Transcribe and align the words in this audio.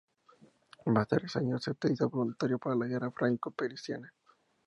Más 0.87 1.07
tarde 1.07 1.27
ese 1.27 1.37
año 1.37 1.59
se 1.59 1.73
hizo 1.93 2.09
voluntario 2.09 2.57
para 2.57 2.75
la 2.75 2.87
Guerra 2.87 3.11
franco-prusiana. 3.11 4.11